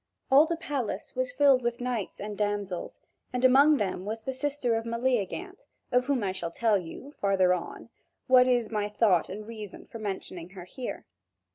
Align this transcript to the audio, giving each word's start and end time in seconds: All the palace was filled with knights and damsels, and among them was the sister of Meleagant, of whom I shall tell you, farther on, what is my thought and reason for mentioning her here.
All 0.31 0.47
the 0.47 0.57
palace 0.57 1.15
was 1.15 1.31
filled 1.31 1.61
with 1.61 1.79
knights 1.79 2.19
and 2.19 2.35
damsels, 2.35 2.99
and 3.31 3.45
among 3.45 3.77
them 3.77 4.03
was 4.03 4.23
the 4.23 4.33
sister 4.33 4.73
of 4.73 4.83
Meleagant, 4.83 5.67
of 5.91 6.07
whom 6.07 6.23
I 6.23 6.31
shall 6.31 6.49
tell 6.49 6.79
you, 6.79 7.11
farther 7.21 7.53
on, 7.53 7.89
what 8.25 8.47
is 8.47 8.71
my 8.71 8.89
thought 8.89 9.29
and 9.29 9.45
reason 9.45 9.85
for 9.85 9.99
mentioning 9.99 10.49
her 10.57 10.65
here. 10.65 11.05